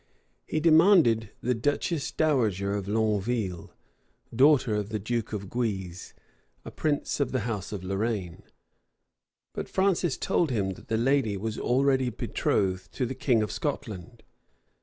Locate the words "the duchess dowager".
1.41-2.73